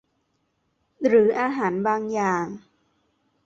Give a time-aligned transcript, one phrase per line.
[1.05, 2.45] หรืออาหารบางอย่าง